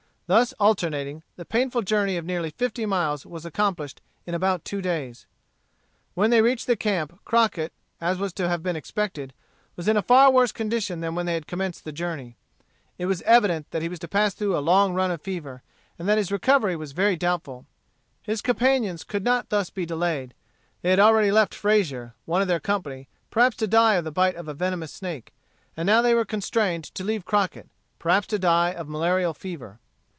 Thus 0.33 0.53
alternating, 0.61 1.23
the 1.35 1.43
painful 1.43 1.81
journey 1.81 2.15
of 2.15 2.23
nearly 2.23 2.51
fifty 2.51 2.85
miles 2.85 3.25
was 3.25 3.45
accomplished 3.45 3.99
in 4.25 4.33
about 4.33 4.63
two 4.63 4.81
days. 4.81 5.27
When 6.13 6.29
they 6.29 6.41
reached 6.41 6.67
the 6.67 6.77
camp, 6.77 7.19
Crockett, 7.25 7.73
as 7.99 8.17
was 8.17 8.31
to 8.35 8.47
have 8.47 8.63
been 8.63 8.77
expected, 8.77 9.33
was 9.75 9.89
in 9.89 9.97
a 9.97 10.01
far 10.01 10.31
worse 10.31 10.53
condition 10.53 11.01
than 11.01 11.15
when 11.15 11.25
they 11.25 11.41
commenced 11.41 11.83
the 11.83 11.91
journey. 11.91 12.37
It 12.97 13.07
was 13.07 13.21
evident 13.23 13.71
that 13.71 13.81
he 13.81 13.89
was 13.89 13.99
to 13.99 14.07
pass 14.07 14.33
through 14.33 14.57
a 14.57 14.63
long 14.63 14.93
run 14.93 15.11
of 15.11 15.21
fever, 15.21 15.63
and 15.99 16.07
that 16.07 16.17
his 16.17 16.31
recovery 16.31 16.77
was 16.77 16.93
very 16.93 17.17
doubtful. 17.17 17.65
His 18.23 18.41
companions 18.41 19.03
could 19.03 19.25
not 19.25 19.49
thus 19.49 19.69
be 19.69 19.85
delayed. 19.85 20.33
They 20.81 20.91
had 20.91 20.99
already 21.01 21.29
left 21.33 21.53
Frazier, 21.53 22.13
one 22.23 22.41
of 22.41 22.47
their 22.47 22.61
company, 22.61 23.09
perhaps 23.31 23.57
to 23.57 23.67
die 23.67 23.95
of 23.95 24.05
the 24.05 24.11
bite 24.13 24.35
of 24.37 24.47
a 24.47 24.53
venomous 24.53 24.93
snake; 24.93 25.33
and 25.75 25.85
now 25.85 26.01
they 26.01 26.13
were 26.15 26.23
constrained 26.23 26.85
to 26.85 27.03
leave 27.03 27.25
Crockett, 27.25 27.67
perhaps 27.99 28.27
to 28.27 28.39
die 28.39 28.69
of 28.71 28.87
malarial 28.87 29.33
fever. 29.33 29.79